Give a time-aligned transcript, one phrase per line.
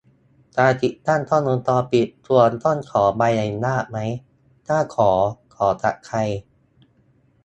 [0.57, 3.97] การติดตั้งกล้องวงจรปิด ควรต้องขอใบอนุญาตไหม
[4.67, 5.11] ถ้าขอ
[5.55, 6.17] ขอจากใคร